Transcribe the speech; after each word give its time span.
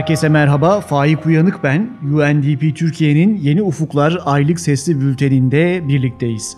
Herkese 0.00 0.28
merhaba, 0.28 0.80
Faik 0.80 1.26
Uyanık 1.26 1.64
ben. 1.64 1.90
UNDP 2.02 2.76
Türkiye'nin 2.76 3.36
Yeni 3.36 3.62
Ufuklar 3.62 4.18
aylık 4.24 4.60
sesli 4.60 5.00
bülteninde 5.00 5.88
birlikteyiz. 5.88 6.56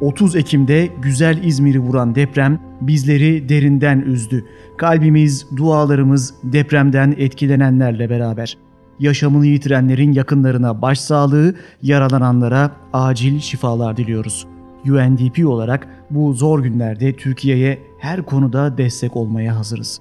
30 0.00 0.36
Ekim'de 0.36 0.88
güzel 1.02 1.44
İzmir'i 1.44 1.78
vuran 1.80 2.14
deprem 2.14 2.60
bizleri 2.80 3.48
derinden 3.48 4.00
üzdü. 4.00 4.44
Kalbimiz, 4.76 5.46
dualarımız 5.56 6.34
depremden 6.42 7.14
etkilenenlerle 7.18 8.10
beraber. 8.10 8.58
Yaşamını 8.98 9.46
yitirenlerin 9.46 10.12
yakınlarına 10.12 10.82
başsağlığı, 10.82 11.54
yaralananlara 11.82 12.70
acil 12.92 13.40
şifalar 13.40 13.96
diliyoruz. 13.96 14.46
UNDP 14.86 15.46
olarak 15.46 15.88
bu 16.10 16.32
zor 16.32 16.62
günlerde 16.62 17.16
Türkiye'ye 17.16 17.78
her 17.98 18.22
konuda 18.22 18.78
destek 18.78 19.16
olmaya 19.16 19.56
hazırız. 19.56 20.00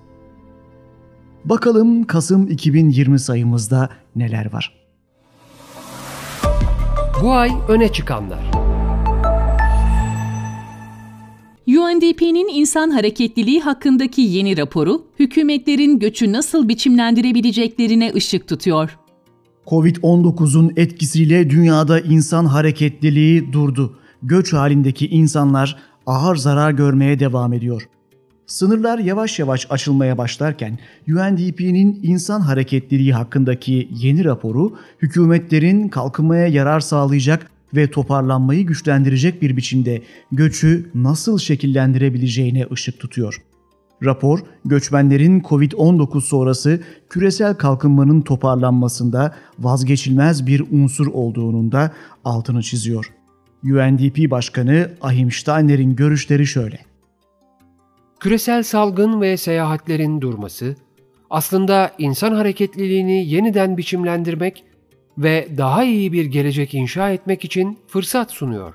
Bakalım 1.50 2.04
Kasım 2.04 2.48
2020 2.48 3.20
sayımızda 3.20 3.90
neler 4.16 4.54
var? 4.54 4.74
Bu 7.24 7.34
ay 7.34 7.52
öne 7.68 7.92
çıkanlar. 7.92 8.52
UNDP'nin 11.68 12.60
insan 12.60 12.90
hareketliliği 12.90 13.62
hakkındaki 13.62 14.22
yeni 14.22 14.58
raporu, 14.58 15.06
hükümetlerin 15.20 16.00
göçü 16.00 16.34
nasıl 16.34 16.70
biçimlendirebileceklerine 16.70 18.12
ışık 18.16 18.48
tutuyor. 18.48 18.98
Covid-19'un 19.68 20.74
etkisiyle 20.76 21.50
dünyada 21.50 22.00
insan 22.00 22.46
hareketliliği 22.46 23.54
durdu. 23.54 24.00
Göç 24.24 24.54
halindeki 24.54 25.08
insanlar 25.08 25.78
ağır 26.06 26.36
zarar 26.36 26.72
görmeye 26.72 27.20
devam 27.20 27.54
ediyor. 27.54 27.90
Sınırlar 28.48 29.00
yavaş 29.00 29.40
yavaş 29.40 29.68
açılmaya 29.70 30.18
başlarken 30.18 30.80
UNDP'nin 31.08 32.00
insan 32.04 32.42
hareketliliği 32.42 33.14
hakkındaki 33.14 33.90
yeni 33.92 34.26
raporu 34.26 34.78
hükümetlerin 35.02 35.90
kalkınmaya 35.90 36.48
yarar 36.48 36.80
sağlayacak 36.80 37.52
ve 37.76 37.92
toparlanmayı 37.92 38.66
güçlendirecek 38.66 39.42
bir 39.42 39.58
biçimde 39.58 40.02
göçü 40.32 40.92
nasıl 40.96 41.38
şekillendirebileceğine 41.40 42.68
ışık 42.72 43.00
tutuyor. 43.00 43.42
Rapor, 44.04 44.40
göçmenlerin 44.66 45.42
Covid-19 45.42 46.22
sonrası 46.22 46.82
küresel 47.10 47.54
kalkınmanın 47.54 48.22
toparlanmasında 48.22 49.36
vazgeçilmez 49.60 50.48
bir 50.48 50.64
unsur 50.72 51.08
olduğunun 51.08 51.72
da 51.72 51.92
altını 52.26 52.64
çiziyor. 52.64 53.14
UNDP 53.64 54.32
Başkanı 54.32 54.92
Ahim 55.02 55.32
Steiner'in 55.32 55.96
görüşleri 55.96 56.48
şöyle. 56.48 56.87
Küresel 58.20 58.64
salgın 58.64 59.22
ve 59.22 59.38
seyahatlerin 59.38 60.22
durması, 60.22 60.76
aslında 61.30 61.92
insan 61.98 62.34
hareketliliğini 62.34 63.26
yeniden 63.26 63.78
biçimlendirmek 63.78 64.64
ve 65.18 65.48
daha 65.58 65.84
iyi 65.84 66.14
bir 66.14 66.26
gelecek 66.26 66.74
inşa 66.74 67.12
etmek 67.12 67.46
için 67.46 67.80
fırsat 67.88 68.32
sunuyor. 68.32 68.74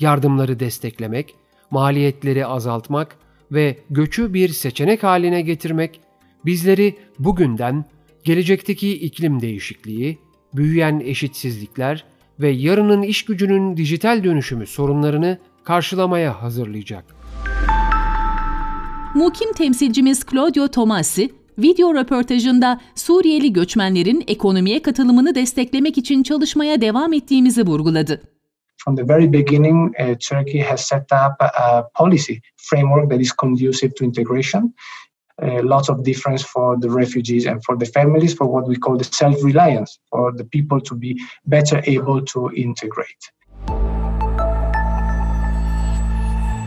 Yardımları 0.00 0.60
desteklemek, 0.60 1.34
maliyetleri 1.70 2.46
azaltmak 2.46 3.16
ve 3.52 3.78
göçü 3.90 4.34
bir 4.34 4.48
seçenek 4.48 5.02
haline 5.02 5.42
getirmek 5.42 6.00
bizleri 6.44 6.96
bugünden 7.18 7.84
gelecekteki 8.24 8.92
iklim 8.92 9.40
değişikliği, 9.40 10.18
büyüyen 10.54 11.00
eşitsizlikler 11.00 12.04
ve 12.40 12.48
yarının 12.48 13.02
iş 13.02 13.24
gücünün 13.24 13.76
dijital 13.76 14.24
dönüşümü 14.24 14.66
sorunlarını 14.66 15.38
karşılamaya 15.64 16.42
hazırlayacak. 16.42 17.17
Mukim 19.18 19.52
temsilcimiz 19.52 20.26
Claudio 20.26 20.68
Tomasi, 20.68 21.30
video 21.58 21.94
röportajında 21.94 22.80
Suriyeli 22.94 23.52
göçmenlerin 23.52 24.24
ekonomiye 24.26 24.82
katılımını 24.82 25.34
desteklemek 25.34 25.98
için 25.98 26.22
çalışmaya 26.22 26.80
devam 26.80 27.12
ettiğimizi 27.12 27.66
vurguladı. 27.66 28.22
From 28.84 28.96
the 28.96 29.08
very 29.08 29.32
beginning, 29.32 29.94
uh, 30.00 30.14
Turkey 30.28 30.60
has 30.60 30.86
set 30.86 31.02
up 31.02 31.42
a 31.42 31.88
policy 31.94 32.32
framework 32.56 33.10
that 33.10 33.20
is 33.20 33.32
conducive 33.36 33.90
to 33.94 34.04
integration. 34.04 34.74
Uh, 35.42 35.70
lots 35.70 35.90
of 35.90 36.06
difference 36.06 36.44
for 36.46 36.80
the 36.80 36.88
refugees 36.88 37.46
and 37.46 37.60
for 37.66 37.78
the 37.78 37.86
families 37.86 38.36
for 38.36 38.46
what 38.46 38.66
we 38.66 38.80
call 38.80 38.98
the 38.98 39.04
self-reliance, 39.04 39.98
for 40.10 40.36
the 40.36 40.44
people 40.44 40.80
to 40.80 40.94
be 40.94 41.14
better 41.44 41.82
able 41.86 42.24
to 42.24 42.50
integrate. 42.54 43.37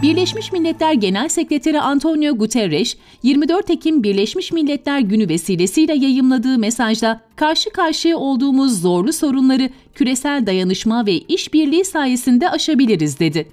Birleşmiş 0.02 0.52
Milletler 0.52 0.94
Genel 0.94 1.30
Sekreteri 1.30 1.82
Antonio 1.82 2.38
Guterres, 2.38 2.98
24 3.24 3.70
Ekim 3.70 4.04
Birleşmiş 4.04 4.52
Milletler 4.52 5.00
Günü 5.00 5.30
vesilesiyle 5.30 5.94
yayımladığı 5.94 6.58
mesajda 6.58 7.22
karşı 7.36 7.70
karşıya 7.70 8.18
olduğumuz 8.18 8.82
zorlu 8.82 9.14
sorunları 9.14 9.70
küresel 9.96 10.46
dayanışma 10.46 11.06
ve 11.06 11.14
işbirliği 11.14 11.86
sayesinde 11.86 12.50
aşabiliriz 12.50 13.20
dedi. 13.20 13.48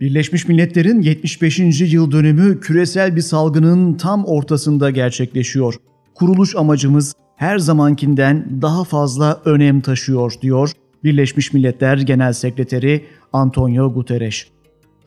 Birleşmiş 0.00 0.48
Milletler'in 0.48 1.02
75. 1.02 1.58
yıl 1.92 2.12
dönümü 2.12 2.60
küresel 2.60 3.16
bir 3.16 3.20
salgının 3.20 3.94
tam 3.94 4.24
ortasında 4.24 4.90
gerçekleşiyor. 4.90 5.74
Kuruluş 6.14 6.56
amacımız 6.56 7.14
her 7.36 7.58
zamankinden 7.58 8.62
daha 8.62 8.84
fazla 8.84 9.40
önem 9.44 9.80
taşıyor 9.80 10.32
diyor 10.42 10.72
Birleşmiş 11.04 11.52
Milletler 11.52 11.98
Genel 11.98 12.32
Sekreteri 12.32 13.04
Antonio 13.32 13.94
Guterres. 13.94 14.44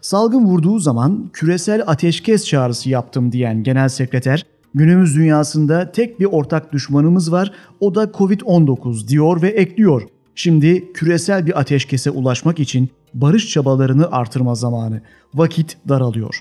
Salgın 0.05 0.45
vurduğu 0.45 0.79
zaman 0.79 1.29
küresel 1.33 1.83
ateşkes 1.88 2.45
çağrısı 2.45 2.89
yaptım 2.89 3.31
diyen 3.31 3.63
genel 3.63 3.89
sekreter, 3.89 4.45
günümüz 4.73 5.16
dünyasında 5.16 5.91
tek 5.91 6.19
bir 6.19 6.25
ortak 6.25 6.73
düşmanımız 6.73 7.31
var, 7.31 7.51
o 7.79 7.95
da 7.95 8.03
Covid-19 8.03 9.07
diyor 9.07 9.41
ve 9.41 9.49
ekliyor. 9.49 10.01
Şimdi 10.35 10.93
küresel 10.93 11.45
bir 11.45 11.59
ateşkese 11.59 12.09
ulaşmak 12.09 12.59
için 12.59 12.89
barış 13.13 13.49
çabalarını 13.49 14.11
artırma 14.11 14.55
zamanı. 14.55 15.01
Vakit 15.33 15.77
daralıyor. 15.89 16.35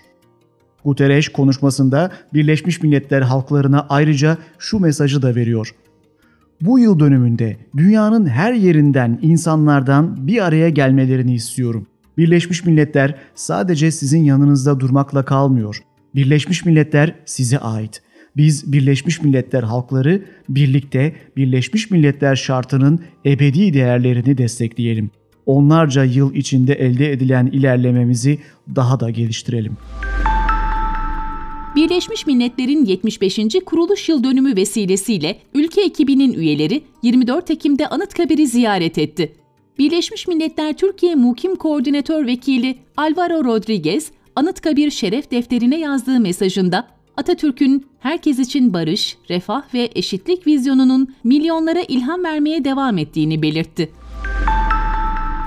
Guterres 0.85 1.29
konuşmasında 1.29 2.11
Birleşmiş 2.35 2.83
Milletler 2.83 3.23
halklarına 3.23 3.87
ayrıca 3.89 4.39
şu 4.59 4.79
mesajı 4.79 5.23
da 5.23 5.35
veriyor. 5.35 5.75
Bu 6.61 6.79
yıl 6.79 7.01
dönümünde 7.01 7.57
dünyanın 7.77 8.27
her 8.27 8.53
yerinden 8.53 9.19
insanlardan 9.23 10.27
bir 10.27 10.45
araya 10.45 10.69
gelmelerini 10.69 11.35
istiyorum. 11.35 11.87
Birleşmiş 12.19 12.65
Milletler 12.65 13.15
sadece 13.35 13.91
sizin 13.91 14.25
yanınızda 14.25 14.81
durmakla 14.81 15.25
kalmıyor. 15.25 15.83
Birleşmiş 16.15 16.65
Milletler 16.65 17.15
size 17.25 17.59
ait. 17.59 18.03
Biz 18.37 18.73
Birleşmiş 18.73 19.23
Milletler 19.23 19.63
halkları 19.63 20.25
birlikte 20.49 21.17
Birleşmiş 21.37 21.91
Milletler 21.91 22.37
şartının 22.37 23.01
ebedi 23.27 23.75
değerlerini 23.75 24.39
destekleyelim. 24.39 25.11
Onlarca 25.47 26.05
yıl 26.05 26.35
içinde 26.35 26.75
elde 26.75 27.13
edilen 27.13 27.47
ilerlememizi 27.47 28.39
daha 28.77 29.01
da 29.01 29.11
geliştirelim. 29.11 29.77
Birleşmiş 31.77 32.27
Milletler'in 32.27 32.85
75. 32.85 33.39
kuruluş 33.67 34.09
yıl 34.09 34.25
dönümü 34.25 34.57
vesilesiyle 34.57 35.39
ülke 35.55 35.85
ekibinin 35.85 36.33
üyeleri 36.33 36.83
24 37.03 37.51
Ekim'de 37.51 37.89
Anıtkabir'i 37.89 38.47
ziyaret 38.47 38.99
etti. 38.99 39.33
Birleşmiş 39.79 40.29
Milletler 40.29 40.77
Türkiye 40.77 41.15
Mukim 41.15 41.57
Koordinatör 41.57 42.27
Vekili 42.27 42.79
Alvaro 42.97 43.45
Rodriguez, 43.45 44.11
Anıtkabir 44.37 44.91
Şeref 44.91 45.31
Defterine 45.31 45.79
yazdığı 45.79 46.21
mesajında 46.21 46.89
Atatürk'ün 47.17 47.87
herkes 48.01 48.39
için 48.39 48.73
barış, 48.73 49.17
refah 49.31 49.75
ve 49.75 49.91
eşitlik 49.95 50.47
vizyonunun 50.47 51.15
milyonlara 51.25 51.81
ilham 51.89 52.25
vermeye 52.25 52.65
devam 52.65 52.99
ettiğini 52.99 53.43
belirtti. 53.43 53.93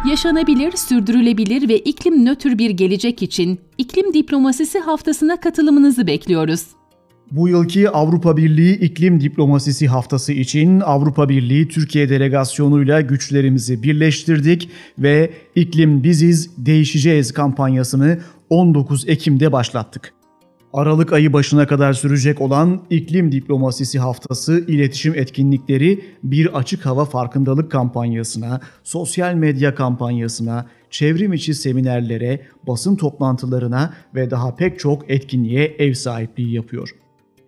Yaşanabilir, 0.10 0.72
sürdürülebilir 0.72 1.70
ve 1.70 1.80
iklim 1.80 2.26
nötr 2.26 2.58
bir 2.58 2.70
gelecek 2.70 3.24
için 3.24 3.60
iklim 3.78 4.14
diplomasisi 4.14 4.80
haftasına 4.80 5.40
katılımınızı 5.40 6.08
bekliyoruz. 6.08 6.77
Bu 7.32 7.50
yılki 7.50 7.90
Avrupa 7.90 8.38
Birliği 8.38 8.76
İklim 8.80 9.22
Diplomasisi 9.22 9.88
Haftası 9.88 10.34
için 10.34 10.80
Avrupa 10.80 11.30
Birliği 11.30 11.68
Türkiye 11.68 12.10
delegasyonuyla 12.10 13.02
güçlerimizi 13.02 13.84
birleştirdik 13.84 14.70
ve 15.00 15.32
İklim 15.56 16.04
Biziz 16.04 16.50
Değişeceğiz 16.58 17.32
kampanyasını 17.34 18.20
19 18.50 19.10
Ekim'de 19.10 19.52
başlattık. 19.52 20.14
Aralık 20.74 21.14
ayı 21.14 21.34
başına 21.34 21.68
kadar 21.68 21.94
sürecek 21.94 22.42
olan 22.42 22.82
İklim 22.90 23.32
Diplomasisi 23.32 24.00
Haftası 24.00 24.66
iletişim 24.68 25.16
etkinlikleri 25.16 26.06
bir 26.24 26.58
açık 26.58 26.86
hava 26.86 27.06
farkındalık 27.06 27.72
kampanyasına, 27.72 28.62
sosyal 28.84 29.34
medya 29.34 29.76
kampanyasına, 29.76 30.66
çevrim 30.90 31.34
içi 31.34 31.54
seminerlere, 31.54 32.42
basın 32.68 32.96
toplantılarına 32.96 33.94
ve 34.16 34.32
daha 34.32 34.56
pek 34.56 34.80
çok 34.80 35.12
etkinliğe 35.12 35.76
ev 35.80 35.94
sahipliği 35.94 36.54
yapıyor. 36.54 37.07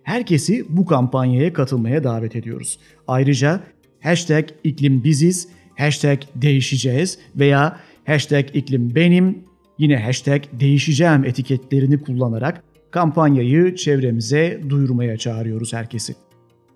Herkesi 0.09 0.65
bu 0.69 0.85
kampanyaya 0.85 1.53
katılmaya 1.53 2.03
davet 2.03 2.35
ediyoruz. 2.35 2.79
Ayrıca 3.07 3.59
hashtag 3.99 4.45
iklim 4.63 5.03
biziz, 5.03 5.47
hashtag 5.77 6.19
değişeceğiz 6.35 7.17
veya 7.35 7.79
hashtag 8.05 8.45
iklim 8.53 8.95
benim, 8.95 9.37
yine 9.77 9.97
hashtag 9.97 10.43
değişeceğim 10.59 11.25
etiketlerini 11.25 12.01
kullanarak 12.01 12.63
kampanyayı 12.91 13.75
çevremize 13.75 14.61
duyurmaya 14.69 15.17
çağırıyoruz 15.17 15.73
herkesi. 15.73 16.15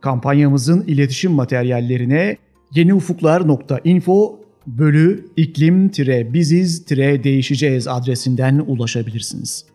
Kampanyamızın 0.02 0.82
iletişim 0.82 1.32
materyallerine 1.32 2.38
yeniufuklar.info 2.76 4.40
bölü 4.68 5.26
iklim-biziz-değişeceğiz 5.38 7.88
adresinden 7.88 8.64
ulaşabilirsiniz. 8.68 9.66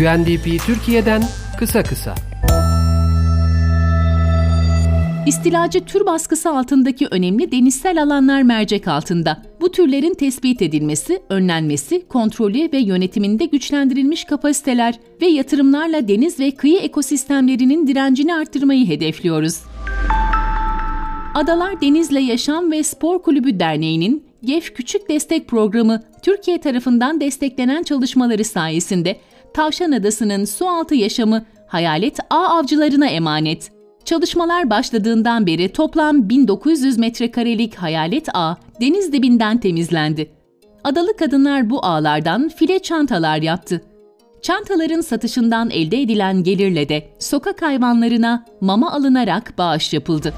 UNDP 0.00 0.60
Türkiye'den 0.66 1.22
kısa 1.58 1.82
kısa. 1.82 2.14
İstilacı 5.26 5.84
tür 5.84 6.06
baskısı 6.06 6.50
altındaki 6.50 7.06
önemli 7.10 7.52
denizsel 7.52 8.02
alanlar 8.02 8.42
mercek 8.42 8.88
altında. 8.88 9.42
Bu 9.60 9.72
türlerin 9.72 10.14
tespit 10.14 10.62
edilmesi, 10.62 11.22
önlenmesi, 11.28 12.08
kontrolü 12.08 12.72
ve 12.72 12.78
yönetiminde 12.78 13.44
güçlendirilmiş 13.44 14.24
kapasiteler 14.24 14.94
ve 15.22 15.26
yatırımlarla 15.26 16.08
deniz 16.08 16.40
ve 16.40 16.50
kıyı 16.50 16.78
ekosistemlerinin 16.78 17.86
direncini 17.86 18.34
arttırmayı 18.34 18.86
hedefliyoruz. 18.86 19.60
Adalar 21.34 21.80
Denizle 21.80 22.20
Yaşam 22.20 22.72
ve 22.72 22.82
Spor 22.82 23.22
Kulübü 23.22 23.60
Derneği'nin 23.60 24.24
GEF 24.44 24.74
Küçük 24.74 25.08
Destek 25.08 25.48
Programı 25.48 26.02
Türkiye 26.22 26.60
tarafından 26.60 27.20
desteklenen 27.20 27.82
çalışmaları 27.82 28.44
sayesinde 28.44 29.16
Tavşan 29.54 29.92
Adası'nın 29.92 30.44
sualtı 30.44 30.94
yaşamı 30.94 31.44
hayalet 31.66 32.18
ağ 32.30 32.48
avcılarına 32.48 33.06
emanet. 33.06 33.70
Çalışmalar 34.04 34.70
başladığından 34.70 35.46
beri 35.46 35.72
toplam 35.72 36.28
1900 36.28 36.98
metrekarelik 36.98 37.74
hayalet 37.74 38.28
ağ 38.34 38.56
deniz 38.80 39.12
dibinden 39.12 39.58
temizlendi. 39.60 40.30
Adalı 40.84 41.16
kadınlar 41.16 41.70
bu 41.70 41.84
ağlardan 41.84 42.48
file 42.48 42.78
çantalar 42.78 43.42
yaptı. 43.42 43.82
Çantaların 44.42 45.00
satışından 45.00 45.70
elde 45.70 46.02
edilen 46.02 46.42
gelirle 46.42 46.88
de 46.88 47.08
sokak 47.18 47.62
hayvanlarına 47.62 48.44
mama 48.60 48.92
alınarak 48.92 49.58
bağış 49.58 49.92
yapıldı. 49.92 50.34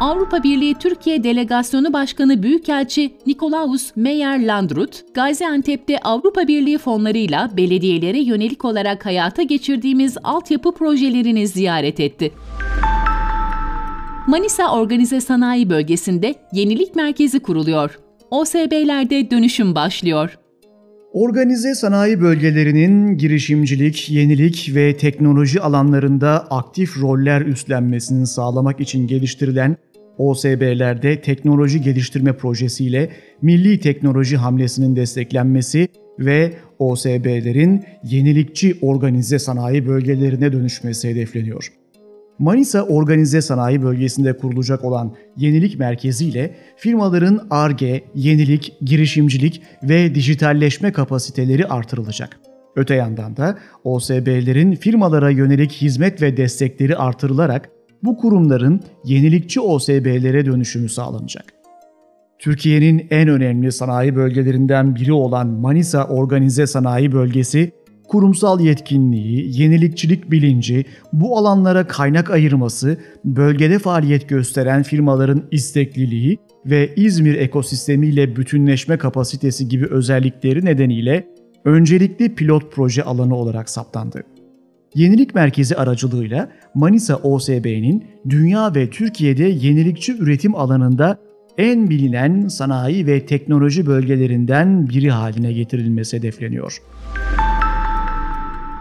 Avrupa 0.00 0.42
Birliği 0.42 0.74
Türkiye 0.74 1.24
Delegasyonu 1.24 1.92
Başkanı 1.92 2.42
Büyükelçi 2.42 3.12
Nikolaus 3.26 3.96
Meyer-Landrut, 3.96 5.14
Gaziantep'te 5.14 5.98
Avrupa 5.98 6.48
Birliği 6.48 6.78
fonlarıyla 6.78 7.50
belediyelere 7.56 8.18
yönelik 8.18 8.64
olarak 8.64 9.06
hayata 9.06 9.42
geçirdiğimiz 9.42 10.16
altyapı 10.24 10.72
projelerini 10.72 11.48
ziyaret 11.48 12.00
etti. 12.00 12.32
Manisa 14.26 14.72
Organize 14.72 15.20
Sanayi 15.20 15.70
Bölgesi'nde 15.70 16.34
yenilik 16.52 16.96
merkezi 16.96 17.40
kuruluyor. 17.40 17.98
OSB'lerde 18.30 19.30
dönüşüm 19.30 19.74
başlıyor. 19.74 20.38
Organize 21.16 21.74
sanayi 21.74 22.20
bölgelerinin 22.20 23.18
girişimcilik, 23.18 24.10
yenilik 24.10 24.70
ve 24.74 24.96
teknoloji 24.96 25.60
alanlarında 25.60 26.46
aktif 26.50 27.02
roller 27.02 27.40
üstlenmesini 27.40 28.26
sağlamak 28.26 28.80
için 28.80 29.06
geliştirilen 29.06 29.76
OSB'lerde 30.18 31.20
teknoloji 31.20 31.80
geliştirme 31.80 32.32
projesiyle 32.32 33.10
milli 33.42 33.80
teknoloji 33.80 34.36
hamlesinin 34.36 34.96
desteklenmesi 34.96 35.88
ve 36.18 36.52
OSB'lerin 36.78 37.84
yenilikçi 38.04 38.78
organize 38.82 39.38
sanayi 39.38 39.86
bölgelerine 39.86 40.52
dönüşmesi 40.52 41.08
hedefleniyor. 41.08 41.72
Manisa 42.38 42.82
Organize 42.82 43.42
Sanayi 43.42 43.82
Bölgesi'nde 43.82 44.36
kurulacak 44.36 44.84
olan 44.84 45.14
Yenilik 45.36 45.78
Merkezi 45.78 46.26
ile 46.26 46.54
firmaların 46.76 47.46
ARGE, 47.50 48.04
yenilik, 48.14 48.72
girişimcilik 48.80 49.62
ve 49.82 50.14
dijitalleşme 50.14 50.92
kapasiteleri 50.92 51.66
artırılacak. 51.66 52.40
Öte 52.76 52.94
yandan 52.94 53.36
da 53.36 53.58
OSB'lerin 53.84 54.74
firmalara 54.74 55.30
yönelik 55.30 55.72
hizmet 55.72 56.22
ve 56.22 56.36
destekleri 56.36 56.96
artırılarak 56.96 57.70
bu 58.02 58.16
kurumların 58.16 58.80
yenilikçi 59.04 59.60
OSB'lere 59.60 60.46
dönüşümü 60.46 60.88
sağlanacak. 60.88 61.44
Türkiye'nin 62.38 63.06
en 63.10 63.28
önemli 63.28 63.72
sanayi 63.72 64.16
bölgelerinden 64.16 64.94
biri 64.94 65.12
olan 65.12 65.46
Manisa 65.46 66.04
Organize 66.04 66.66
Sanayi 66.66 67.12
Bölgesi, 67.12 67.72
kurumsal 68.08 68.60
yetkinliği, 68.60 69.60
yenilikçilik 69.62 70.30
bilinci, 70.30 70.84
bu 71.12 71.38
alanlara 71.38 71.86
kaynak 71.86 72.30
ayırması, 72.30 72.98
bölgede 73.24 73.78
faaliyet 73.78 74.28
gösteren 74.28 74.82
firmaların 74.82 75.42
istekliliği 75.50 76.38
ve 76.66 76.94
İzmir 76.96 77.34
ekosistemiyle 77.34 78.36
bütünleşme 78.36 78.98
kapasitesi 78.98 79.68
gibi 79.68 79.86
özellikleri 79.86 80.64
nedeniyle 80.64 81.26
öncelikli 81.64 82.34
pilot 82.34 82.72
proje 82.72 83.02
alanı 83.02 83.36
olarak 83.36 83.70
saptandı. 83.70 84.22
Yenilik 84.96 85.34
Merkezi 85.34 85.76
aracılığıyla 85.76 86.48
Manisa 86.74 87.16
OSB'nin 87.16 88.04
dünya 88.28 88.74
ve 88.74 88.90
Türkiye'de 88.90 89.44
yenilikçi 89.44 90.16
üretim 90.18 90.54
alanında 90.54 91.18
en 91.58 91.90
bilinen 91.90 92.48
sanayi 92.48 93.06
ve 93.06 93.26
teknoloji 93.26 93.86
bölgelerinden 93.86 94.88
biri 94.88 95.10
haline 95.10 95.52
getirilmesi 95.52 96.16
hedefleniyor. 96.16 96.82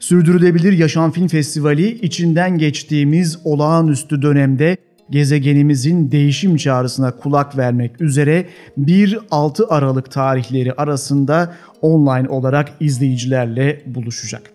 Sürdürülebilir 0.00 0.72
Yaşam 0.72 1.10
Film 1.10 1.28
Festivali 1.28 1.88
içinden 1.88 2.58
geçtiğimiz 2.58 3.38
olağanüstü 3.44 4.22
dönemde 4.22 4.76
gezegenimizin 5.10 6.10
değişim 6.10 6.56
çağrısına 6.56 7.16
kulak 7.16 7.58
vermek 7.58 8.00
üzere 8.00 8.46
1-6 8.78 9.66
Aralık 9.66 10.10
tarihleri 10.10 10.72
arasında 10.72 11.54
online 11.82 12.28
olarak 12.28 12.72
izleyicilerle 12.80 13.82
buluşacak. 13.86 14.53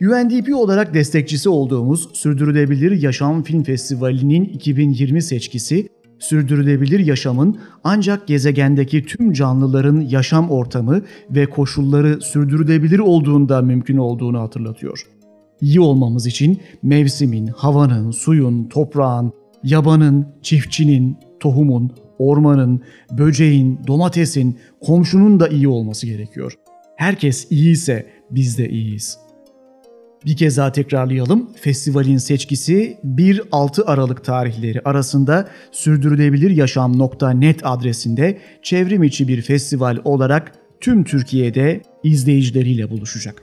UNDP 0.00 0.54
olarak 0.54 0.94
destekçisi 0.94 1.48
olduğumuz 1.48 2.08
Sürdürülebilir 2.12 3.02
Yaşam 3.02 3.42
Film 3.42 3.62
Festivali'nin 3.62 4.44
2020 4.44 5.22
seçkisi, 5.22 5.88
sürdürülebilir 6.18 7.00
yaşamın 7.00 7.58
ancak 7.84 8.26
gezegendeki 8.26 9.04
tüm 9.04 9.32
canlıların 9.32 10.00
yaşam 10.00 10.50
ortamı 10.50 11.02
ve 11.30 11.46
koşulları 11.46 12.20
sürdürülebilir 12.20 12.98
olduğunda 12.98 13.62
mümkün 13.62 13.96
olduğunu 13.96 14.40
hatırlatıyor. 14.40 15.06
İyi 15.60 15.80
olmamız 15.80 16.26
için 16.26 16.60
mevsimin, 16.82 17.46
havanın, 17.46 18.10
suyun, 18.10 18.64
toprağın, 18.64 19.32
yabanın, 19.64 20.26
çiftçinin, 20.42 21.16
tohumun, 21.40 21.90
ormanın, 22.18 22.80
böceğin, 23.18 23.80
domatesin, 23.86 24.58
komşunun 24.80 25.40
da 25.40 25.48
iyi 25.48 25.68
olması 25.68 26.06
gerekiyor. 26.06 26.52
Herkes 26.96 27.50
iyiyse 27.50 28.06
biz 28.30 28.58
de 28.58 28.68
iyiyiz. 28.68 29.25
Bir 30.26 30.36
kez 30.36 30.56
daha 30.56 30.72
tekrarlayalım. 30.72 31.50
Festivalin 31.60 32.16
seçkisi 32.16 32.98
1-6 33.04 33.84
Aralık 33.84 34.24
tarihleri 34.24 34.80
arasında 34.84 35.48
sürdürülebiliryaşam.net 35.72 37.60
adresinde 37.66 38.38
çevrim 38.62 39.02
içi 39.02 39.28
bir 39.28 39.42
festival 39.42 39.98
olarak 40.04 40.52
tüm 40.80 41.04
Türkiye'de 41.04 41.80
izleyicileriyle 42.02 42.90
buluşacak. 42.90 43.42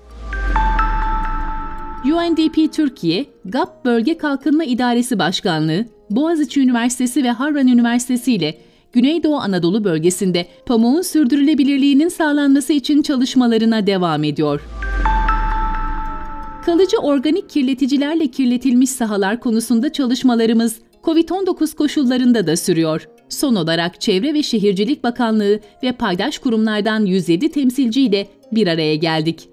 UNDP 2.05 2.73
Türkiye, 2.73 3.25
GAP 3.45 3.85
Bölge 3.85 4.17
Kalkınma 4.17 4.63
İdaresi 4.63 5.19
Başkanlığı, 5.19 5.85
Boğaziçi 6.09 6.61
Üniversitesi 6.61 7.23
ve 7.23 7.31
Harran 7.31 7.67
Üniversitesi 7.67 8.33
ile 8.33 8.57
Güneydoğu 8.93 9.37
Anadolu 9.37 9.83
bölgesinde 9.83 10.45
pamuğun 10.65 11.01
sürdürülebilirliğinin 11.01 12.09
sağlanması 12.09 12.73
için 12.73 13.01
çalışmalarına 13.01 13.87
devam 13.87 14.23
ediyor. 14.23 14.61
Kalıcı 16.65 16.97
organik 16.97 17.49
kirleticilerle 17.49 18.27
kirletilmiş 18.27 18.89
sahalar 18.89 19.39
konusunda 19.39 19.91
çalışmalarımız 19.91 20.79
COVID-19 21.03 21.75
koşullarında 21.75 22.47
da 22.47 22.57
sürüyor. 22.57 23.07
Son 23.29 23.55
olarak 23.55 24.01
Çevre 24.01 24.33
ve 24.33 24.43
Şehircilik 24.43 25.03
Bakanlığı 25.03 25.59
ve 25.83 25.91
paydaş 25.91 26.39
kurumlardan 26.39 27.05
107 27.05 27.51
temsilciyle 27.51 28.27
bir 28.51 28.67
araya 28.67 28.95
geldik. 28.95 29.49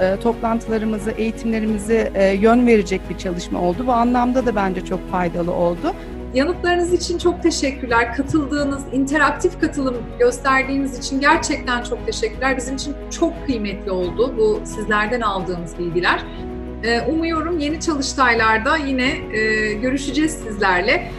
E, 0.00 0.16
toplantılarımızı, 0.22 1.10
eğitimlerimizi 1.10 2.12
e, 2.14 2.32
yön 2.32 2.66
verecek 2.66 3.00
bir 3.10 3.18
çalışma 3.18 3.62
oldu. 3.62 3.84
Bu 3.86 3.92
anlamda 3.92 4.46
da 4.46 4.56
bence 4.56 4.84
çok 4.84 5.10
faydalı 5.10 5.52
oldu. 5.52 5.94
Yanıtlarınız 6.36 6.92
için 6.92 7.18
çok 7.18 7.42
teşekkürler. 7.42 8.14
Katıldığınız, 8.14 8.82
interaktif 8.92 9.60
katılım 9.60 9.96
gösterdiğiniz 10.18 10.98
için 10.98 11.20
gerçekten 11.20 11.82
çok 11.82 12.06
teşekkürler. 12.06 12.56
Bizim 12.56 12.76
için 12.76 12.94
çok 13.10 13.46
kıymetli 13.46 13.90
oldu 13.90 14.34
bu 14.38 14.60
sizlerden 14.64 15.20
aldığımız 15.20 15.78
bilgiler. 15.78 16.22
Ee, 16.84 17.00
umuyorum 17.00 17.58
yeni 17.58 17.80
çalıştaylarda 17.80 18.76
yine 18.76 19.36
e, 19.36 19.72
görüşeceğiz 19.72 20.30
sizlerle. 20.30 21.12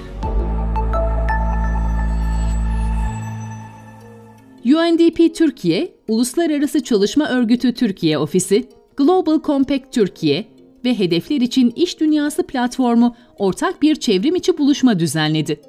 UNDP 4.66 5.36
Türkiye, 5.36 5.96
Uluslararası 6.08 6.84
Çalışma 6.84 7.30
Örgütü 7.30 7.74
Türkiye 7.74 8.18
Ofisi, 8.18 8.70
Global 8.98 9.42
Compact 9.42 9.94
Türkiye, 9.94 10.57
ve 10.88 11.00
Hedefler 11.00 11.42
için 11.42 11.74
İş 11.76 12.00
Dünyası 12.00 12.44
platformu 12.44 13.16
ortak 13.38 13.82
bir 13.82 13.96
çevrim 13.96 14.36
içi 14.36 14.58
buluşma 14.58 15.00
düzenledi. 15.00 15.62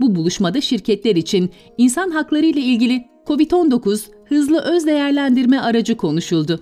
Bu 0.00 0.14
buluşmada 0.14 0.60
şirketler 0.60 1.16
için 1.16 1.50
insan 1.78 2.10
hakları 2.10 2.46
ile 2.46 2.60
ilgili 2.60 3.04
COVID-19 3.26 4.00
hızlı 4.24 4.60
öz 4.60 4.86
değerlendirme 4.86 5.60
aracı 5.60 5.96
konuşuldu. 5.96 6.60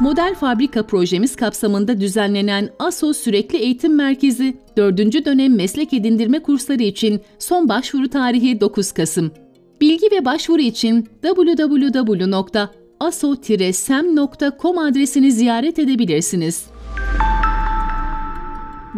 Model 0.00 0.34
fabrika 0.34 0.86
projemiz 0.86 1.36
kapsamında 1.36 2.00
düzenlenen 2.00 2.70
ASO 2.78 3.12
Sürekli 3.12 3.58
Eğitim 3.58 3.94
Merkezi 3.94 4.56
4. 4.76 4.98
dönem 4.98 5.56
meslek 5.56 5.92
edindirme 5.92 6.38
kursları 6.38 6.82
için 6.82 7.20
son 7.38 7.68
başvuru 7.68 8.08
tarihi 8.08 8.60
9 8.60 8.92
Kasım. 8.92 9.32
Bilgi 9.80 10.06
ve 10.12 10.24
başvuru 10.24 10.60
için 10.60 11.08
www 11.22 12.83
aso-sem.com 13.00 14.78
adresini 14.78 15.32
ziyaret 15.32 15.78
edebilirsiniz. 15.78 16.66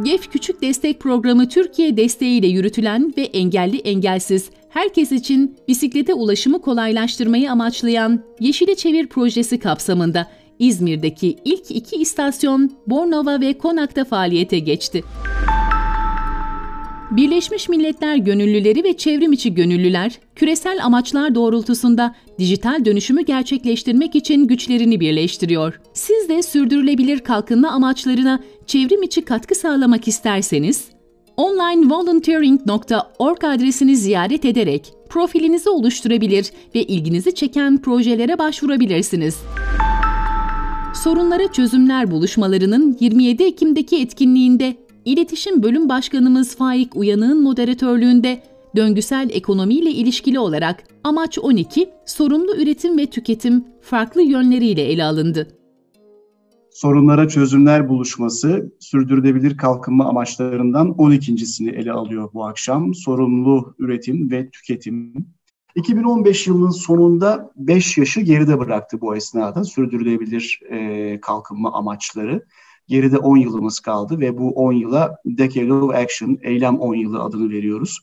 GEF 0.03 0.33
Küçük 0.33 0.63
Destek 0.63 1.01
Programı 1.01 1.49
Türkiye 1.49 1.97
desteğiyle 1.97 2.47
yürütülen 2.47 3.15
ve 3.17 3.23
engelli 3.23 3.79
engelsiz 3.79 4.51
herkes 4.69 5.13
için 5.13 5.57
bisiklete 5.69 6.15
ulaşımı 6.15 6.61
kolaylaştırmayı 6.61 7.53
amaçlayan 7.53 8.23
Yeşile 8.41 8.75
Çevir 8.75 9.07
projesi 9.07 9.59
kapsamında 9.59 10.27
İzmir'deki 10.59 11.37
ilk 11.45 11.71
iki 11.71 11.97
istasyon 11.97 12.71
Bornova 12.87 13.41
ve 13.41 13.59
Konak'ta 13.59 14.05
faaliyete 14.05 14.59
geçti. 14.59 15.05
Birleşmiş 17.11 17.69
Milletler 17.69 18.17
Gönüllüleri 18.17 18.85
ve 18.85 18.97
çevrim 18.97 19.55
gönüllüler, 19.55 20.19
küresel 20.35 20.85
amaçlar 20.85 21.35
doğrultusunda 21.35 22.15
dijital 22.39 22.85
dönüşümü 22.85 23.23
gerçekleştirmek 23.23 24.15
için 24.15 24.47
güçlerini 24.47 25.01
birleştiriyor. 25.01 25.81
Siz 25.93 26.29
de 26.29 26.43
sürdürülebilir 26.43 27.19
kalkınma 27.19 27.71
amaçlarına 27.71 28.41
çevrim 28.67 29.03
içi 29.03 29.23
katkı 29.23 29.55
sağlamak 29.55 30.09
isterseniz, 30.09 30.85
onlinevolunteering.org 31.37 33.45
adresini 33.45 33.97
ziyaret 33.97 34.45
ederek 34.45 34.93
profilinizi 35.09 35.71
oluşturabilir 35.71 36.51
ve 36.75 36.83
ilginizi 36.83 37.35
çeken 37.35 37.83
projelere 37.83 38.39
başvurabilirsiniz. 38.39 39.37
Sorunlara 40.95 41.53
Çözümler 41.53 42.11
buluşmalarının 42.11 42.97
27 43.01 43.45
Ekim'deki 43.45 44.01
etkinliğinde 44.01 44.86
İletişim 45.07 45.63
Bölüm 45.63 45.89
Başkanımız 45.89 46.57
Faik 46.57 46.97
Uyanık'ın 46.97 47.43
moderatörlüğünde 47.43 48.43
döngüsel 48.77 49.31
ekonomiyle 49.33 49.91
ilişkili 49.91 50.39
olarak 50.39 50.85
amaç 51.05 51.39
12, 51.39 51.91
sorumlu 52.07 52.57
üretim 52.57 52.99
ve 52.99 53.07
tüketim 53.07 53.65
farklı 53.81 54.23
yönleriyle 54.23 54.83
ele 54.83 55.05
alındı. 55.05 55.49
Sorunlara 56.71 57.29
çözümler 57.29 57.89
buluşması 57.89 58.73
sürdürülebilir 58.81 59.57
kalkınma 59.57 60.05
amaçlarından 60.05 60.89
12.sini 60.89 61.71
ele 61.71 61.93
alıyor 61.93 62.31
bu 62.35 62.45
akşam. 62.45 62.95
Sorumlu 62.95 63.75
üretim 63.79 64.31
ve 64.31 64.51
tüketim. 64.51 65.15
2015 65.75 66.47
yılının 66.47 66.71
sonunda 66.71 67.51
5 67.57 67.99
yaşı 67.99 68.21
geride 68.21 68.59
bıraktı 68.59 69.01
bu 69.01 69.17
esnada 69.17 69.65
sürdürülebilir 69.65 70.61
e, 70.71 71.21
kalkınma 71.21 71.73
amaçları. 71.73 72.47
Geride 72.89 73.19
10 73.19 73.37
yılımız 73.37 73.81
kaldı 73.81 74.21
ve 74.21 74.39
bu 74.39 74.51
10 74.51 74.73
yıla 74.73 75.17
Decade 75.27 75.73
of 75.73 75.95
Action, 75.95 76.39
eylem 76.43 76.79
10 76.79 76.95
yılı 76.95 77.23
adını 77.23 77.51
veriyoruz. 77.51 77.99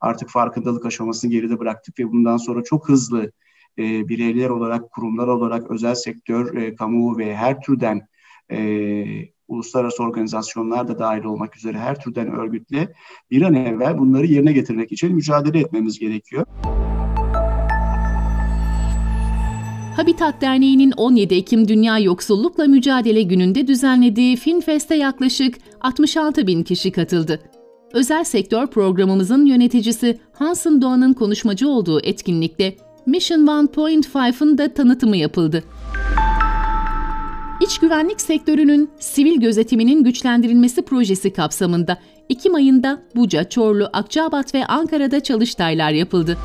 Artık 0.00 0.30
farkındalık 0.30 0.86
aşamasını 0.86 1.30
geride 1.30 1.58
bıraktık 1.58 1.98
ve 1.98 2.12
bundan 2.12 2.36
sonra 2.36 2.62
çok 2.62 2.88
hızlı 2.88 3.32
e, 3.78 4.08
bireyler 4.08 4.48
olarak, 4.48 4.90
kurumlar 4.90 5.28
olarak, 5.28 5.70
özel 5.70 5.94
sektör, 5.94 6.56
e, 6.56 6.74
kamu 6.74 7.18
ve 7.18 7.36
her 7.36 7.60
türden 7.60 8.08
e, 8.50 9.04
uluslararası 9.48 10.02
organizasyonlar 10.02 10.88
da 10.88 10.98
dahil 10.98 11.24
olmak 11.24 11.56
üzere 11.56 11.78
her 11.78 12.00
türden 12.00 12.32
örgütle 12.32 12.92
bir 13.30 13.42
an 13.42 13.54
evvel 13.54 13.98
bunları 13.98 14.26
yerine 14.26 14.52
getirmek 14.52 14.92
için 14.92 15.14
mücadele 15.14 15.58
etmemiz 15.60 15.98
gerekiyor. 15.98 16.46
Habitat 19.96 20.40
Derneği'nin 20.40 20.92
17 20.96 21.34
Ekim 21.34 21.68
Dünya 21.68 21.98
Yoksullukla 21.98 22.64
Mücadele 22.64 23.22
Günü'nde 23.22 23.66
düzenlediği 23.66 24.36
Finfest'e 24.36 24.94
yaklaşık 24.94 25.54
66 25.80 26.46
bin 26.46 26.62
kişi 26.62 26.92
katıldı. 26.92 27.40
Özel 27.92 28.24
sektör 28.24 28.66
programımızın 28.66 29.46
yöneticisi 29.46 30.18
Hansen 30.32 30.82
Doğan'ın 30.82 31.12
konuşmacı 31.12 31.68
olduğu 31.68 32.00
etkinlikte 32.00 32.76
Mission 33.06 33.46
1.5'ın 33.46 34.58
da 34.58 34.74
tanıtımı 34.74 35.16
yapıldı. 35.16 35.64
İç 37.60 37.78
güvenlik 37.78 38.20
sektörünün 38.20 38.90
sivil 38.98 39.40
gözetiminin 39.40 40.04
güçlendirilmesi 40.04 40.82
projesi 40.82 41.32
kapsamında 41.32 41.98
Ekim 42.30 42.54
ayında 42.54 43.02
Buca, 43.16 43.44
Çorlu, 43.44 43.88
Akçabat 43.92 44.54
ve 44.54 44.66
Ankara'da 44.66 45.20
çalıştaylar 45.20 45.90
yapıldı. 45.90 46.38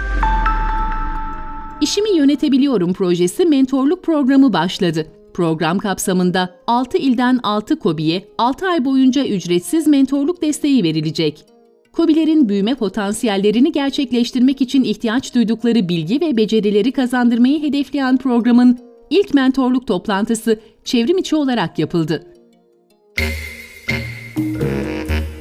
İşimi 1.81 2.17
Yönetebiliyorum 2.17 2.93
projesi 2.93 3.45
mentorluk 3.45 4.03
programı 4.03 4.53
başladı. 4.53 5.07
Program 5.33 5.79
kapsamında 5.79 6.55
6 6.67 6.97
ilden 6.97 7.39
6 7.43 7.79
KOBİ'ye 7.79 8.27
6 8.37 8.67
ay 8.67 8.85
boyunca 8.85 9.25
ücretsiz 9.25 9.87
mentorluk 9.87 10.41
desteği 10.41 10.83
verilecek. 10.83 11.45
KOBİ'lerin 11.93 12.49
büyüme 12.49 12.75
potansiyellerini 12.75 13.71
gerçekleştirmek 13.71 14.61
için 14.61 14.83
ihtiyaç 14.83 15.35
duydukları 15.35 15.89
bilgi 15.89 16.21
ve 16.21 16.37
becerileri 16.37 16.91
kazandırmayı 16.91 17.63
hedefleyen 17.63 18.17
programın 18.17 18.79
ilk 19.09 19.33
mentorluk 19.33 19.87
toplantısı 19.87 20.59
çevrim 20.83 21.17
içi 21.17 21.35
olarak 21.35 21.79
yapıldı. 21.79 22.27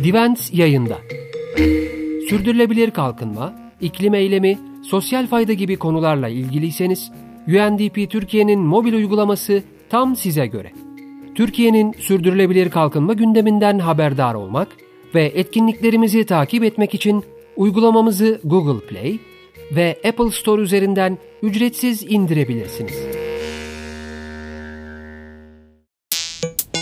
Divent 0.04 0.54
yayında. 0.54 0.96
Sürdürülebilir 2.28 2.90
kalkınma, 2.90 3.54
iklim 3.80 4.14
eylemi, 4.14 4.58
sosyal 4.88 5.26
fayda 5.26 5.52
gibi 5.52 5.76
konularla 5.76 6.28
ilgiliyseniz 6.28 7.10
UNDP 7.48 8.10
Türkiye'nin 8.10 8.60
mobil 8.60 8.92
uygulaması 8.92 9.62
tam 9.90 10.16
size 10.16 10.46
göre. 10.46 10.72
Türkiye'nin 11.34 11.92
sürdürülebilir 11.92 12.70
kalkınma 12.70 13.12
gündeminden 13.12 13.78
haberdar 13.78 14.34
olmak 14.34 14.68
ve 15.14 15.24
etkinliklerimizi 15.24 16.26
takip 16.26 16.64
etmek 16.64 16.94
için 16.94 17.24
uygulamamızı 17.56 18.40
Google 18.44 18.86
Play 18.86 19.18
ve 19.76 19.98
Apple 20.08 20.30
Store 20.30 20.62
üzerinden 20.62 21.18
ücretsiz 21.42 22.02
indirebilirsiniz. 22.02 22.94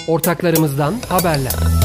Ortaklarımızdan 0.09 0.95
haberler. 1.09 1.75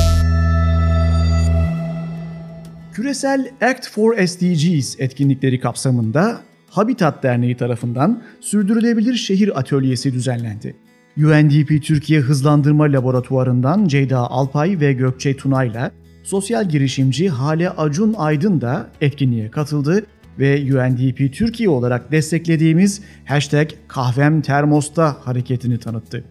Küresel 2.93 3.51
Act 3.62 3.89
for 3.89 4.27
SDGs 4.27 5.00
etkinlikleri 5.00 5.60
kapsamında 5.60 6.41
Habitat 6.69 7.24
Derneği 7.24 7.57
tarafından 7.57 8.24
Sürdürülebilir 8.39 9.15
Şehir 9.15 9.60
Atölyesi 9.60 10.13
düzenlendi. 10.13 10.75
UNDP 11.17 11.83
Türkiye 11.83 12.19
Hızlandırma 12.19 12.83
Laboratuvarı'ndan 12.83 13.88
Ceyda 13.88 14.31
Alpay 14.31 14.79
ve 14.79 14.93
Gökçe 14.93 15.38
Tunay'la 15.38 15.91
sosyal 16.24 16.69
girişimci 16.69 17.29
Hale 17.29 17.69
Acun 17.69 18.13
Aydın 18.17 18.62
da 18.62 18.89
etkinliğe 19.01 19.51
katıldı 19.51 20.05
ve 20.39 20.62
UNDP 20.62 21.33
Türkiye 21.33 21.69
olarak 21.69 22.12
desteklediğimiz 22.12 23.01
hashtag 23.25 23.69
kahvem 23.88 24.41
termosta 24.41 25.17
hareketini 25.24 25.79
tanıttı. 25.79 26.24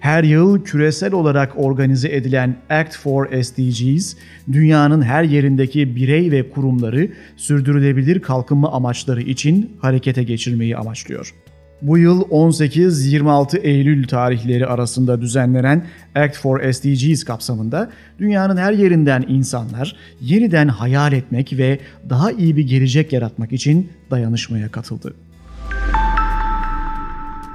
Her 0.00 0.24
yıl 0.24 0.64
küresel 0.64 1.12
olarak 1.12 1.52
organize 1.56 2.08
edilen 2.08 2.56
Act 2.70 2.96
for 2.96 3.42
SDGs, 3.42 4.14
dünyanın 4.52 5.02
her 5.02 5.22
yerindeki 5.22 5.96
birey 5.96 6.30
ve 6.30 6.50
kurumları 6.50 7.08
sürdürülebilir 7.36 8.22
kalkınma 8.22 8.72
amaçları 8.72 9.22
için 9.22 9.76
harekete 9.80 10.22
geçirmeyi 10.22 10.76
amaçlıyor. 10.76 11.34
Bu 11.82 11.98
yıl 11.98 12.22
18-26 12.22 13.58
Eylül 13.58 14.08
tarihleri 14.08 14.66
arasında 14.66 15.20
düzenlenen 15.20 15.86
Act 16.14 16.36
for 16.36 16.72
SDGs 16.72 17.24
kapsamında 17.24 17.90
dünyanın 18.18 18.56
her 18.56 18.72
yerinden 18.72 19.24
insanlar 19.28 19.96
yeniden 20.20 20.68
hayal 20.68 21.12
etmek 21.12 21.52
ve 21.52 21.78
daha 22.10 22.32
iyi 22.32 22.56
bir 22.56 22.66
gelecek 22.66 23.12
yaratmak 23.12 23.52
için 23.52 23.90
dayanışmaya 24.10 24.68
katıldı. 24.68 25.14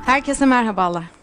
Herkese 0.06 0.46
merhabalar. 0.46 1.23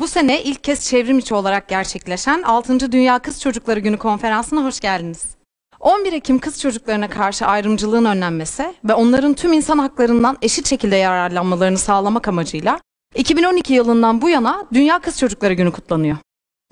Bu 0.00 0.08
sene 0.08 0.42
ilk 0.42 0.64
kez 0.64 0.80
çevrim 0.80 1.18
içi 1.18 1.34
olarak 1.34 1.68
gerçekleşen 1.68 2.42
6. 2.42 2.92
Dünya 2.92 3.18
Kız 3.18 3.40
Çocukları 3.40 3.80
Günü 3.80 3.96
konferansına 3.96 4.64
hoş 4.64 4.80
geldiniz. 4.80 5.36
11 5.80 6.12
Ekim 6.12 6.38
kız 6.38 6.60
çocuklarına 6.60 7.10
karşı 7.10 7.46
ayrımcılığın 7.46 8.04
önlenmesi 8.04 8.74
ve 8.84 8.94
onların 8.94 9.34
tüm 9.34 9.52
insan 9.52 9.78
haklarından 9.78 10.38
eşit 10.42 10.68
şekilde 10.68 10.96
yararlanmalarını 10.96 11.78
sağlamak 11.78 12.28
amacıyla 12.28 12.80
2012 13.14 13.74
yılından 13.74 14.22
bu 14.22 14.28
yana 14.28 14.66
Dünya 14.72 14.98
Kız 14.98 15.18
Çocukları 15.18 15.54
Günü 15.54 15.72
kutlanıyor. 15.72 16.16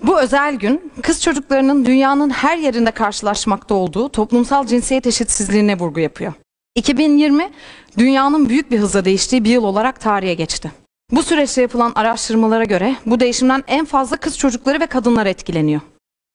Bu 0.03 0.21
özel 0.21 0.55
gün 0.55 0.91
kız 1.01 1.21
çocuklarının 1.21 1.85
dünyanın 1.85 2.29
her 2.29 2.57
yerinde 2.57 2.91
karşılaşmakta 2.91 3.75
olduğu 3.75 4.09
toplumsal 4.09 4.67
cinsiyet 4.67 5.07
eşitsizliğine 5.07 5.79
vurgu 5.79 5.99
yapıyor. 5.99 6.33
2020 6.75 7.49
dünyanın 7.97 8.49
büyük 8.49 8.71
bir 8.71 8.79
hızla 8.79 9.05
değiştiği 9.05 9.43
bir 9.43 9.49
yıl 9.49 9.63
olarak 9.63 10.01
tarihe 10.01 10.33
geçti. 10.33 10.84
Bu 11.11 11.23
süreçte 11.23 11.61
yapılan 11.61 11.91
araştırmalara 11.95 12.63
göre 12.63 12.95
bu 13.05 13.19
değişimden 13.19 13.63
en 13.67 13.85
fazla 13.85 14.17
kız 14.17 14.37
çocukları 14.37 14.79
ve 14.79 14.85
kadınlar 14.87 15.25
etkileniyor. 15.25 15.81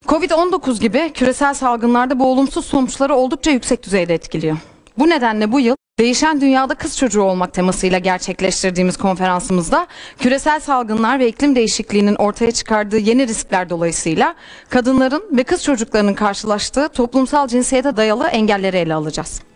Covid-19 0.06 0.80
gibi 0.80 1.10
küresel 1.14 1.54
salgınlarda 1.54 2.18
bu 2.18 2.26
olumsuz 2.26 2.64
sonuçları 2.64 3.14
oldukça 3.14 3.50
yüksek 3.50 3.82
düzeyde 3.82 4.14
etkiliyor. 4.14 4.56
Bu 4.98 5.08
nedenle 5.08 5.52
bu 5.52 5.60
yıl 5.60 5.76
Değişen 5.98 6.40
Dünyada 6.40 6.74
Kız 6.74 6.98
Çocuğu 6.98 7.22
Olmak 7.22 7.54
temasıyla 7.54 7.98
gerçekleştirdiğimiz 7.98 8.96
konferansımızda 8.96 9.86
küresel 10.18 10.60
salgınlar 10.60 11.18
ve 11.18 11.28
iklim 11.28 11.56
değişikliğinin 11.56 12.14
ortaya 12.14 12.50
çıkardığı 12.50 12.98
yeni 12.98 13.28
riskler 13.28 13.70
dolayısıyla 13.70 14.34
kadınların 14.68 15.24
ve 15.32 15.44
kız 15.44 15.64
çocuklarının 15.64 16.14
karşılaştığı 16.14 16.88
toplumsal 16.88 17.48
cinsiyete 17.48 17.96
dayalı 17.96 18.26
engelleri 18.26 18.76
ele 18.76 18.94
alacağız. 18.94 19.49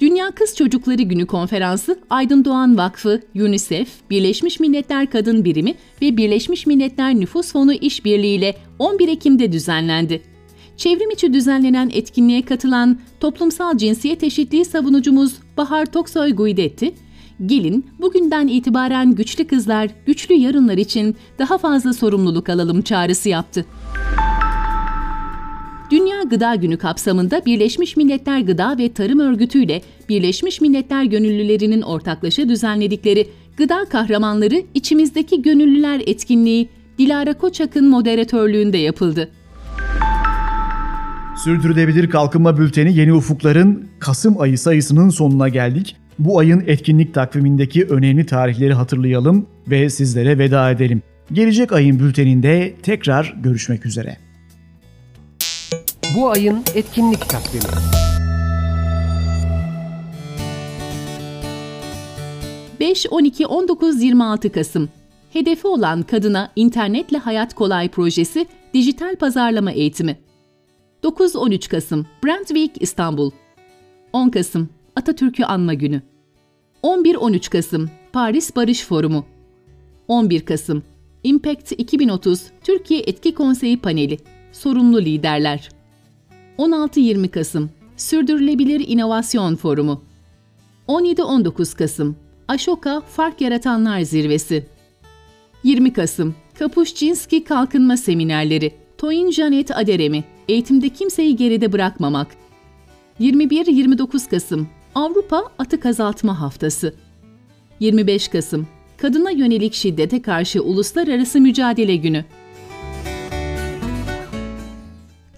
Dünya 0.00 0.30
Kız 0.30 0.56
Çocukları 0.56 1.02
Günü 1.02 1.26
konferansı 1.26 1.98
Aydın 2.10 2.44
Doğan 2.44 2.76
Vakfı, 2.76 3.20
UNICEF, 3.34 3.88
Birleşmiş 4.10 4.60
Milletler 4.60 5.10
Kadın 5.10 5.44
Birimi 5.44 5.74
ve 6.02 6.16
Birleşmiş 6.16 6.66
Milletler 6.66 7.14
Nüfus 7.14 7.52
Fonu 7.52 7.72
işbirliğiyle 7.72 8.56
11 8.78 9.08
Ekim'de 9.08 9.52
düzenlendi. 9.52 10.22
Çevrim 10.76 11.10
içi 11.10 11.34
düzenlenen 11.34 11.90
etkinliğe 11.92 12.42
katılan 12.42 13.00
toplumsal 13.20 13.76
cinsiyet 13.78 14.22
eşitliği 14.22 14.64
savunucumuz 14.64 15.34
Bahar 15.56 15.86
Toksoy 15.86 16.32
Guidetti, 16.32 16.94
gelin 17.46 17.86
bugünden 18.00 18.48
itibaren 18.48 19.14
güçlü 19.14 19.46
kızlar, 19.46 19.90
güçlü 20.06 20.34
yarınlar 20.34 20.78
için 20.78 21.16
daha 21.38 21.58
fazla 21.58 21.92
sorumluluk 21.92 22.48
alalım 22.48 22.82
çağrısı 22.82 23.28
yaptı. 23.28 23.66
Gıda 26.22 26.54
Günü 26.54 26.76
kapsamında 26.76 27.42
Birleşmiş 27.46 27.96
Milletler 27.96 28.40
Gıda 28.40 28.78
ve 28.78 28.92
Tarım 28.92 29.20
Örgütü 29.20 29.62
ile 29.62 29.82
Birleşmiş 30.08 30.60
Milletler 30.60 31.04
Gönüllülerinin 31.04 31.82
ortaklaşa 31.82 32.48
düzenledikleri 32.48 33.28
Gıda 33.56 33.84
Kahramanları 33.84 34.62
İçimizdeki 34.74 35.42
Gönüllüler 35.42 36.02
etkinliği 36.06 36.68
Dilara 36.98 37.34
Koçak'ın 37.34 37.88
moderatörlüğünde 37.88 38.78
yapıldı. 38.78 39.28
Sürdürülebilir 41.44 42.10
Kalkınma 42.10 42.58
Bülteni 42.58 42.96
Yeni 42.96 43.12
Ufukların 43.12 43.88
Kasım 43.98 44.40
ayı 44.40 44.58
sayısının 44.58 45.08
sonuna 45.08 45.48
geldik. 45.48 45.96
Bu 46.18 46.38
ayın 46.38 46.64
etkinlik 46.66 47.14
takvimindeki 47.14 47.84
önemli 47.84 48.26
tarihleri 48.26 48.74
hatırlayalım 48.74 49.46
ve 49.68 49.90
sizlere 49.90 50.38
veda 50.38 50.70
edelim. 50.70 51.02
Gelecek 51.32 51.72
ayın 51.72 51.98
bülteninde 51.98 52.74
tekrar 52.82 53.36
görüşmek 53.42 53.86
üzere. 53.86 54.29
Bu 56.16 56.30
ayın 56.30 56.62
etkinlik 56.74 57.28
takvimi. 57.28 57.64
...5, 62.80 63.08
12, 63.08 63.46
19, 63.46 64.02
26 64.02 64.52
Kasım. 64.52 64.88
Hedefi 65.32 65.66
olan 65.66 66.02
kadına 66.02 66.52
internetle 66.56 67.18
hayat 67.18 67.54
kolay 67.54 67.88
projesi 67.88 68.46
dijital 68.74 69.16
pazarlama 69.16 69.72
eğitimi. 69.72 70.18
9-13 71.02 71.68
Kasım 71.70 72.06
Brand 72.24 72.46
Week 72.46 72.70
İstanbul. 72.80 73.30
10 74.12 74.28
Kasım 74.28 74.68
Atatürk'ü 74.96 75.44
anma 75.44 75.74
günü. 75.74 76.02
11-13 76.82 77.50
Kasım 77.50 77.90
Paris 78.12 78.56
Barış 78.56 78.84
Forumu. 78.84 79.24
11 80.08 80.40
Kasım 80.40 80.82
Impact 81.24 81.72
2030 81.72 82.42
Türkiye 82.64 83.00
Etki 83.00 83.34
Konseyi 83.34 83.80
Paneli. 83.80 84.18
Sorumlu 84.52 85.00
liderler. 85.00 85.79
16-20 86.58 87.28
Kasım 87.28 87.70
Sürdürülebilir 87.96 88.88
İnovasyon 88.88 89.56
Forumu. 89.56 90.02
17-19 90.88 91.76
Kasım 91.76 92.16
Ashoka 92.48 93.00
Fark 93.00 93.40
Yaratanlar 93.40 94.00
Zirvesi. 94.00 94.66
20 95.64 95.92
Kasım 95.92 96.34
Kapuşcinski 96.58 97.44
Kalkınma 97.44 97.96
Seminerleri 97.96 98.74
Toyin 98.98 99.30
Janet 99.30 99.76
Aderemi 99.76 100.24
Eğitimde 100.48 100.88
Kimseyi 100.88 101.36
Geride 101.36 101.72
Bırakmamak. 101.72 102.28
21-29 103.20 104.30
Kasım 104.30 104.68
Avrupa 104.94 105.44
Atık 105.58 105.86
Azaltma 105.86 106.40
Haftası. 106.40 106.94
25 107.80 108.28
Kasım 108.28 108.66
Kadına 108.96 109.30
Yönelik 109.30 109.74
Şiddete 109.74 110.22
Karşı 110.22 110.62
Uluslararası 110.62 111.40
Mücadele 111.40 111.96
Günü 111.96 112.24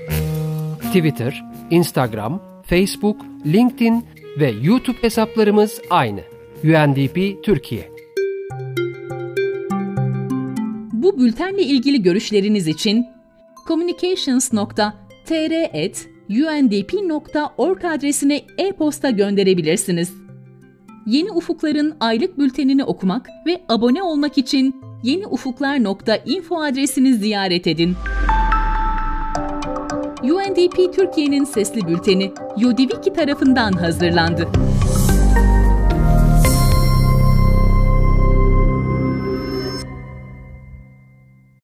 Twitter, 0.82 1.44
Instagram, 1.70 2.42
Facebook, 2.66 3.16
LinkedIn 3.46 4.04
ve 4.40 4.54
YouTube 4.62 5.02
hesaplarımız 5.02 5.80
aynı. 5.90 6.20
UNDP 6.64 7.44
Türkiye. 7.44 7.92
Bu 10.92 11.18
bültenle 11.18 11.62
ilgili 11.62 12.02
görüşleriniz 12.02 12.68
için 12.68 13.06
communications.tr@undp.org 15.33 17.85
adresine 17.85 18.40
e-posta 18.59 19.11
gönderebilirsiniz. 19.11 20.12
Yeni 21.07 21.31
Ufuklar'ın 21.31 21.97
aylık 22.01 22.38
bültenini 22.38 22.85
okumak 22.85 23.29
ve 23.47 23.61
abone 23.68 24.03
olmak 24.03 24.38
için 24.38 24.83
yeniufuklar.info 25.03 26.62
adresini 26.62 27.14
ziyaret 27.14 27.66
edin. 27.66 27.95
UNDP 30.23 30.95
Türkiye'nin 30.95 31.45
sesli 31.45 31.88
bülteni 31.88 32.33
Yodiviki 32.59 33.12
tarafından 33.12 33.73
hazırlandı. 33.73 34.49